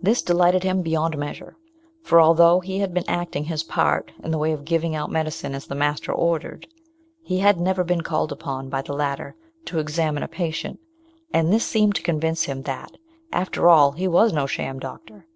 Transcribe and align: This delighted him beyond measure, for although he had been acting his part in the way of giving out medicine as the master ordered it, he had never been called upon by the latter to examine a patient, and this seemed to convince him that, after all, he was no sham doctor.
This 0.00 0.22
delighted 0.22 0.62
him 0.62 0.80
beyond 0.80 1.18
measure, 1.18 1.54
for 2.02 2.18
although 2.18 2.60
he 2.60 2.78
had 2.78 2.94
been 2.94 3.04
acting 3.06 3.44
his 3.44 3.62
part 3.62 4.10
in 4.24 4.30
the 4.30 4.38
way 4.38 4.52
of 4.52 4.64
giving 4.64 4.96
out 4.96 5.10
medicine 5.10 5.54
as 5.54 5.66
the 5.66 5.74
master 5.74 6.12
ordered 6.12 6.64
it, 6.64 6.70
he 7.24 7.40
had 7.40 7.60
never 7.60 7.84
been 7.84 8.00
called 8.00 8.32
upon 8.32 8.70
by 8.70 8.80
the 8.80 8.94
latter 8.94 9.36
to 9.66 9.78
examine 9.78 10.22
a 10.22 10.28
patient, 10.28 10.80
and 11.34 11.52
this 11.52 11.66
seemed 11.66 11.94
to 11.96 12.02
convince 12.02 12.44
him 12.44 12.62
that, 12.62 12.92
after 13.32 13.68
all, 13.68 13.92
he 13.92 14.08
was 14.08 14.32
no 14.32 14.46
sham 14.46 14.78
doctor. 14.78 15.26